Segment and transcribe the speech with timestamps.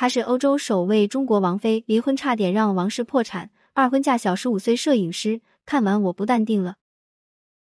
[0.00, 3.50] 她是欧洲首位中国王妃，离婚差点让王室破产。
[3.74, 6.76] 二婚嫁小十五岁摄影师，看完我不淡定了。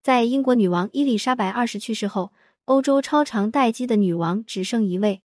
[0.00, 2.32] 在英国女王伊丽莎白二世去世后，
[2.66, 5.22] 欧洲超长待机的女王只剩一位，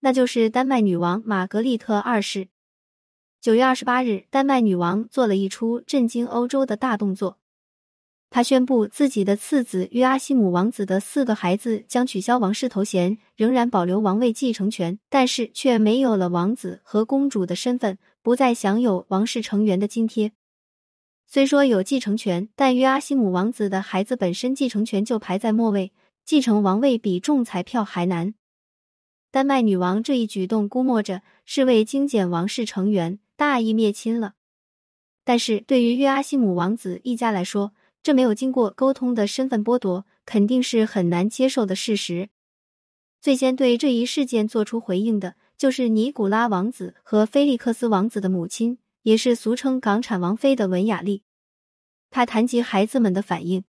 [0.00, 2.48] 那就是丹麦女王玛格丽特二世。
[3.40, 7.38] 九月二十八日，丹麦女王做了一出震惊欧洲的大动作。
[8.30, 20.32] 他宣布自己的次子约阿希姆王子的四个孩子将取消王室头衔，仍然保留王位继承权，但是却没有了王子和公主的身份，不再享有王室成员的津贴。
[21.26, 25.92] 虽说有继承权，但约阿希姆王子的孩子本身继承权就排在末位，
[26.24, 28.34] 继承王位比中彩票还难。
[29.30, 34.34] 丹麦女王这一举动，估摸着是为精简王室成员，大义灭亲了。
[35.24, 37.72] 但是对于约阿希姆王子一家来说，
[38.08, 42.30] 这没有经过沟通的身份剥夺，肯定是很难接受的事实。
[43.20, 51.22] 最先对这一事件做出回应的，就是尼古拉王子和菲利克斯王子的母亲，也是俗称“港产王妃”的文雅丽。
[52.08, 53.64] 他谈及孩子们的反应，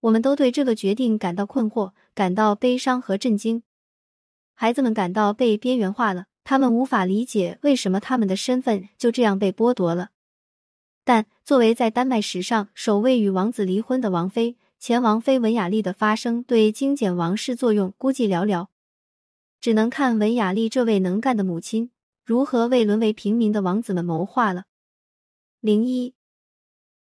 [0.00, 3.62] 我们都对这个决定感到困惑，感到悲伤和震惊。
[4.54, 10.10] 孩子们感到被边缘化了，他们无法理解为什么他们的身份就这样被剥夺了。
[11.08, 18.66] 但作为在丹麦史上首位与王子离婚的王妃，前王妃文雅丽的发声对精简王室作用估计寥寥，
[19.58, 21.90] 只能看文雅丽这位能干的母亲
[22.26, 24.64] 如何为沦为平民的王子们谋划了。
[25.60, 26.12] 零一，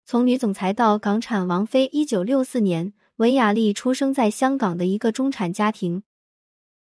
[0.05, 1.89] 从女总裁到港产王妃。
[1.93, 6.03] 一九六四年，文雅丽出生在香港的一个中产家庭，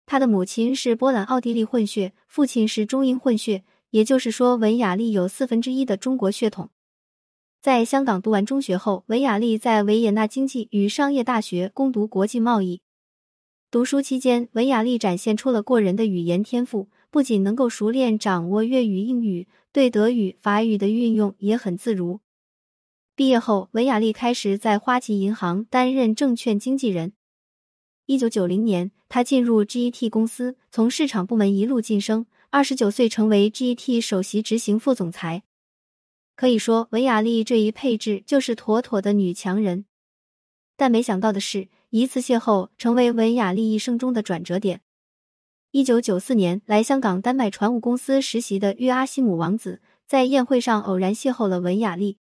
[0.06, 6.70] 她的母亲是波兰奥地利混血，父亲是中英混血，也就是说，文雅丽有四分之一的中国血统。
[7.62, 12.82] 在香港读完中学后，文雅丽在维也纳经济与商业大学攻读国际贸易。
[13.70, 22.22] 读书期间，文雅丽展现出了过人的语言天赋，不仅能够熟练掌握粤语、英语，对德语、法语的运用也很自如。
[23.16, 27.14] 毕业后，文雅丽开始在花旗银行担任证券经纪人。
[28.08, 35.44] 一九九零年，她进入 GET 公司，从市场部门一路晋升，二十九岁成为 GET 首席执行副总裁。
[36.42, 39.86] 可以说，文雅丽这一配置就是妥妥的女强人。
[40.76, 44.82] 但没想到的是，一次邂逅成为文雅丽一生中的转折点。
[45.70, 52.18] 一九九四年，来香港丹麦船务公司实习的约阿希姆王子在宴会上偶然邂逅了文雅丽。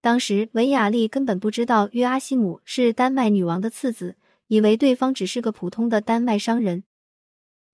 [0.00, 6.84] 当时，文雅丽根本不知道约阿希姆是丹麦女王的次子，以为对方只是个普通的丹麦商人。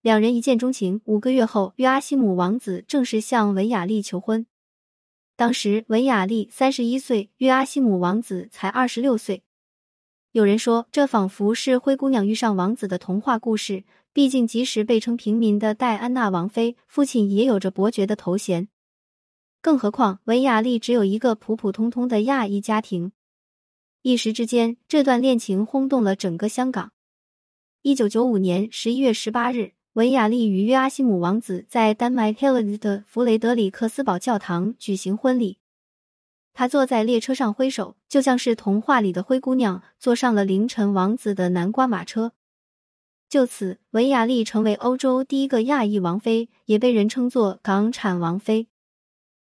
[0.01, 4.45] 两人一见钟情，五个月后，约阿希姆王子正式向文雅丽求婚。
[5.43, 9.43] 当时文雅丽三十一岁，约阿希姆王子才二十六岁。
[10.31, 13.83] 有人说，这仿佛是灰姑娘遇上王子的童话故事。
[14.13, 18.69] 毕竟，即使被称平民的戴安娜王妃，父亲也有着伯爵的头衔。
[19.61, 23.11] 更何况，文雅丽只有一个普普通通的亚裔家庭。
[24.03, 26.93] 一时之间，这段恋情轰动了整个香港。
[27.83, 29.73] 一九九五年十一月十八日。
[29.95, 35.59] 文雅丽与约阿希姆王子在丹麦 h e l e n 的弗雷德里克斯堡教堂举行婚礼。
[36.55, 42.33] 他坐在列车上挥手，就像是童话里的灰姑娘坐上了凌晨王子的南瓜马车。
[43.29, 48.69] 就此，文雅丽成为欧洲第一个亚裔王妃，也被人称作港产王妃。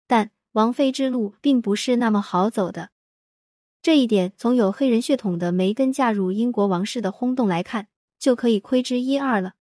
[0.07, 2.89] 但王妃之路并不是那么好走的，
[3.83, 9.53] 这一点从有黑人血统的梅根嫁入英国王室的轰动来看，就可以窥之一二了。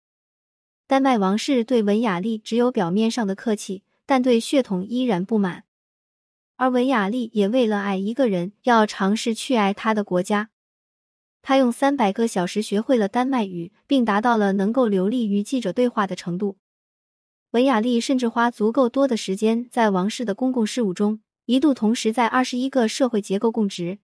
[0.90, 5.66] 丹麦王室对文雅丽只有表面上的客气，但对血统依然不满。
[6.56, 10.50] 而文雅丽也为了爱一个人，要尝试去爱他的国家。
[11.44, 16.58] 他用三百个小时学会了丹麦语，并达到了能够流利与记者对话的程度。
[17.52, 24.00] 文雅丽甚至花足够多的时间在王室的公共事务中，一度同时在二十一个社会结构供职。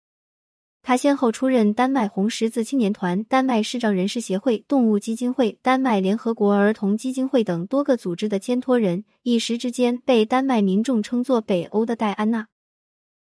[0.83, 12.49] 他先后出任丹麦红十字青年团、丹麦视障人士协会、动物基金会、丹麦联合国儿童基金会等多个组织的牵托人，一时之间被丹麦民众称作“北欧的戴安娜”。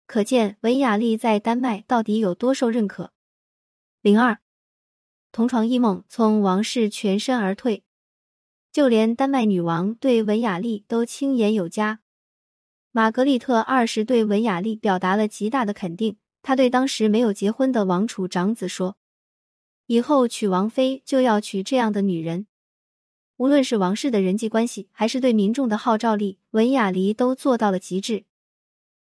[0.06, 3.12] 可见文雅丽在丹麦到底有多受认可。
[4.00, 4.38] 零二，
[5.32, 7.82] 同床异梦从王室全身而退，
[8.72, 12.00] 就连丹麦女王对文雅丽都轻言有加。
[12.92, 16.16] 玛格丽特二世对文雅丽表达了极大的肯定。
[16.42, 18.96] 他对当时没有结婚的王储长子说
[19.86, 22.46] ：“以后娶王妃就要娶这样的女人。
[23.36, 28.24] 无论是王室的人际关系，还是对民众的号召力，文雅丽都做到了极致。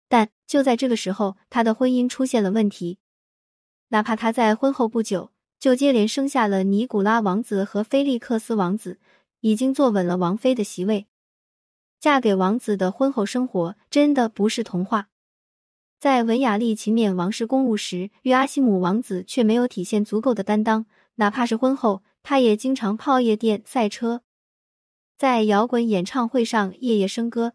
[0.09, 2.99] 但就在这个时候，他的婚姻出现了问题。
[3.89, 8.99] 哪怕他在婚后不久就接连生下了尼古拉王子和菲利克斯王子，
[9.41, 11.07] 已经坐稳了王妃的席位，
[12.01, 15.11] 嫁给王子的婚后生活真的不是童话。
[16.03, 20.85] 在文雅丽勤勉王室公务时，约阿希姆王子却没有体现足够的担当。
[21.15, 24.23] 哪怕是婚后，他也经常泡夜店、赛车，
[25.17, 27.53] 在摇滚演唱会上夜夜笙歌。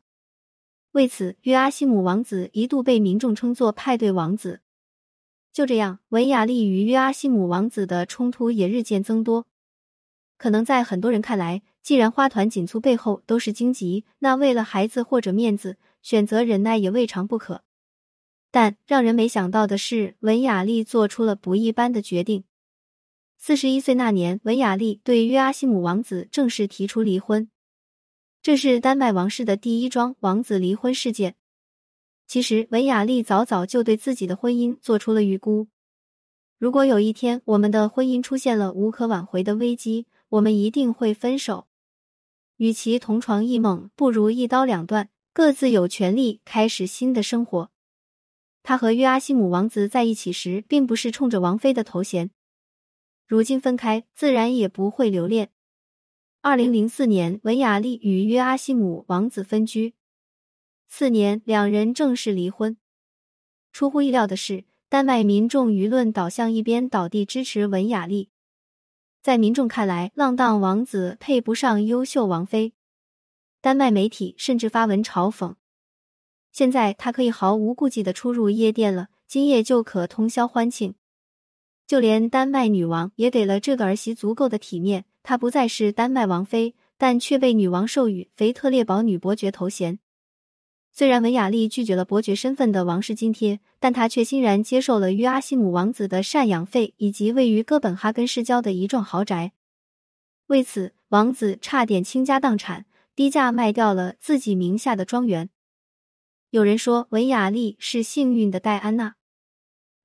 [0.92, 4.62] 为此，约阿希姆王子一度被民众称作“派对王子”。
[5.52, 9.46] 就这样，文雅丽与约阿希姆王子的冲突也日渐增多。
[10.38, 17.64] 可能在很多人看来，既然花团锦簇背后都是荆棘，那为了孩子或者面子，选择忍耐也未尝不可。
[18.50, 22.44] 但让人没想到的是，文雅丽做出了不一般的决定。
[23.38, 27.50] 四十一岁那年，文雅丽对约阿希姆王子正式提出离婚。
[28.42, 31.36] 这是丹麦王室的第一桩王子离婚事件。
[32.26, 35.68] 其实，文雅丽早早就对自己的婚姻做出了预估。
[36.58, 41.68] 如果有一天我们的婚姻出现了无可挽回的危机，我们一定会分手。
[42.56, 47.70] 与其同床异梦，不如一刀两断，各自有权利开始新的生活。
[48.68, 52.32] 他和约阿希姆王子在一起时，并不是冲着王妃的头衔。
[53.26, 55.52] 如今分开，自然也不会留恋。
[56.42, 59.94] 二零零四年，文雅丽与约阿希姆王子分居，
[60.90, 62.76] 次年两人正式离婚。
[63.72, 68.28] 出乎意料的是，丹麦民众舆论倒向一边倒地支持文雅丽。
[69.22, 72.74] 在民众看来，浪荡王子配不上优秀王妃。
[73.62, 75.56] 丹麦媒体甚至发文嘲讽。
[76.58, 80.96] 现在他可以毫无顾忌的出入夜店了，今夜就可通宵欢庆。
[81.86, 90.00] 就连丹麦女王也给了这个儿媳足够的体面，她不再是丹麦王妃，但却被女王授予腓特烈堡女伯爵头衔。
[90.92, 99.52] 虽然文雅丽拒绝了伯爵身份的王室津贴，但她却欣然接受了约阿希姆王子的赡养费以及位于哥本哈根市郊的一幢豪宅。
[100.48, 105.52] 为此，王子差点倾家荡产，低价卖掉了自己名下的庄园。
[106.50, 109.16] 有人说，文雅丽是幸运的戴安娜，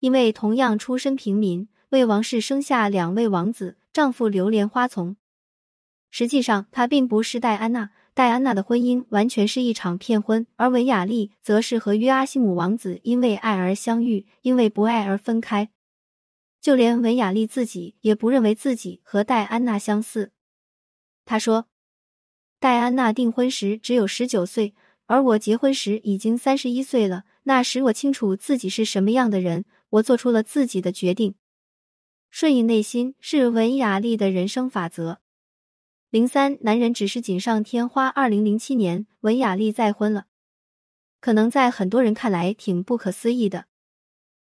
[0.00, 5.16] 因为同样出身平民，为王室生下两位王子，丈夫流连花丛。
[6.10, 15.70] 实际上，她并不是戴安娜，戴安娜的婚姻完全是一场骗婚，而文雅丽则是和约阿希姆王子因为爱而相遇，因为不爱而分开。
[16.60, 20.32] 就连文雅丽自己也不认为自己和戴安娜相似。
[21.24, 21.68] 她说，
[22.58, 24.74] 戴安娜订婚时只有十九岁。
[25.06, 31.34] 而我结婚时已经三十一岁了，那时我清楚自己是什么样的人，我做出了自己的决定。
[32.30, 35.20] 顺应内心是文雅丽的人生法则。
[36.08, 38.06] 零三，男人只是锦上添花。
[38.06, 40.26] 二零零七年，文雅丽再婚了，
[41.20, 43.66] 可能在很多人看来挺不可思议的。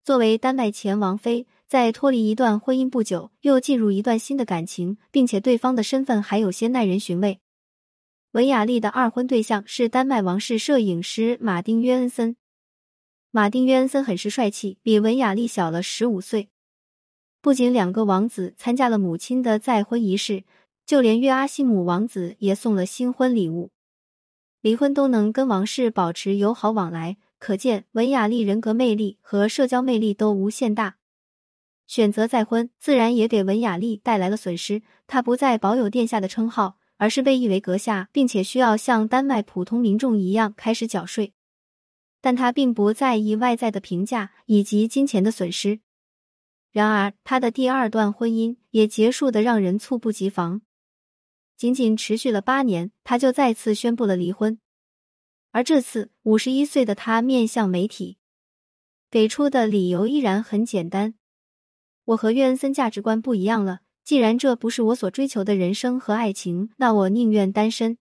[0.05, 7.41] 作为丹麦前王妃，在脱离一段婚姻不久，又进入一段新的感情，并且对方的身份还有些耐人寻味。
[8.39, 12.37] 文雅丽的二婚对象是丹麦王室摄影师马丁·约恩森。
[13.33, 16.49] 马丁·约恩森很是帅气，比文雅丽小了十五岁。
[17.41, 20.45] 不仅两个王子参加了母亲的再婚仪式，
[20.87, 23.73] 就连约阿希姆王子也送了新婚礼物。
[24.61, 30.99] 离婚都能跟王室保持友好往来，可见文雅丽人格魅力和社交魅力都无限大。
[31.89, 34.83] 选择再婚，自然也给文雅丽带来了损失。
[35.09, 36.79] 她不再保有殿下的称号。
[36.99, 41.33] 而是被誉为阁下，并且需要像丹麦普通民众一样开始缴税，
[42.21, 45.81] 但他并不在意外在的评价以及金钱的损失。
[46.71, 50.61] 然而，他的第二段婚姻也结束的让人猝不及防，
[51.57, 54.61] 仅仅持续了八年，他就再次宣布了离婚。
[55.51, 58.19] 而这次，五十一岁的他面向媒体，
[59.11, 61.15] 给出的理由依然很简单：
[62.05, 63.81] 我和约恩森价值观不一样了。
[64.09, 67.99] 既然这不是我所追求的人生和爱情，那我宁愿单身。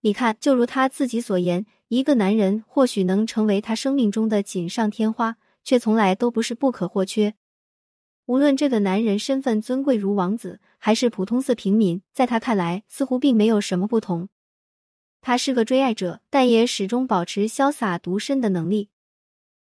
[0.00, 7.34] 你看，就如他自己所言，一个男人或许能成为他生命中的锦上添花，却从来都不是不可或缺。
[8.24, 14.30] 无论这个男人身份尊贵如王子，还是普通似平民，在他看来似乎并没有什么不同。
[15.20, 18.88] 他是个追爱者，但也始终保持潇洒独身的能力。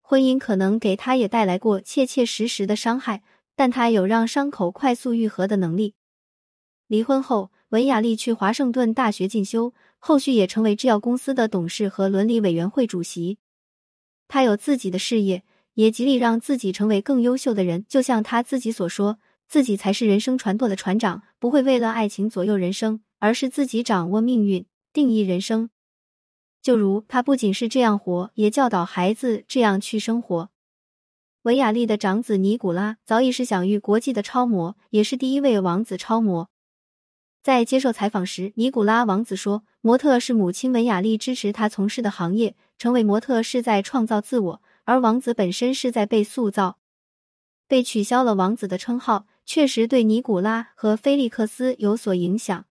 [0.03, 3.23] 婚姻可能给他也带来过切切实实的伤害。
[3.61, 5.93] 但他有让伤口快速愈合的能力。
[6.87, 13.37] 离婚后，文雅丽去华盛顿大学进修，后续也成为制药公司的董事和伦理委员会主席。
[14.27, 15.43] 他有自己的事业，
[15.75, 17.85] 也极力让自己成为更优秀的人。
[17.87, 25.69] 就像他自己所说，自己才是人生船舵的船长，不会为了爱情左右人生，而是自己掌握命运，定义人生。
[26.63, 30.49] 就如他不仅是这样活，也教导孩子这样去生活。
[31.43, 36.51] 文雅丽的长子尼古拉早已是享誉国际的超模，也是第一位王子超模。
[37.41, 46.77] 在接受采访时，尼古拉王子说：“模特是母亲文雅丽支持他从事的行业，成为模特是在创造自我，而王子本身是在被塑造。
[47.67, 52.65] 被取消了王子的称号，确实对尼古拉和菲利克斯有所影响。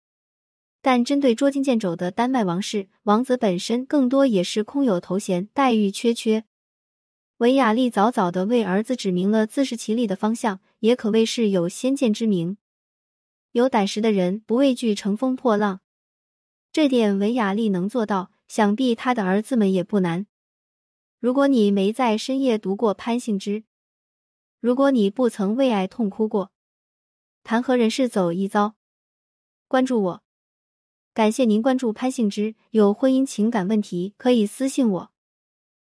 [0.82, 6.42] 但针对捉襟见肘的丹麦王室，王子本身更多也是空有头衔，待遇缺缺。
[7.38, 12.56] 文雅丽早早的为儿子指明了自食其力的方向，也可谓是有先见之明。
[13.52, 15.82] 有胆识的人不畏惧乘风破浪，
[16.72, 20.26] 这点文雅丽能做到，想必他的儿子们也不难。
[21.20, 23.64] 如果你没在深夜读过潘幸之，
[24.58, 26.52] 如果你不曾为爱痛哭过，
[27.44, 28.76] 谈何人世走一遭？
[29.68, 30.22] 关注我。
[31.12, 35.12] 感谢您关注潘幸之，有婚姻情感问题可以私信我。